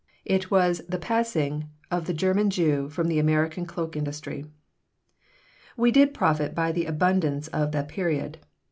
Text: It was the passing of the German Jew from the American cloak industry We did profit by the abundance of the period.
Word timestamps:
It 0.25 0.49
was 0.49 0.81
the 0.89 0.97
passing 0.97 1.69
of 1.91 2.05
the 2.07 2.13
German 2.15 2.49
Jew 2.49 2.89
from 2.89 3.07
the 3.07 3.19
American 3.19 3.67
cloak 3.67 3.95
industry 3.95 4.45
We 5.77 5.91
did 5.91 6.11
profit 6.11 6.55
by 6.55 6.71
the 6.71 6.87
abundance 6.87 7.49
of 7.49 7.71
the 7.71 7.83
period. 7.83 8.39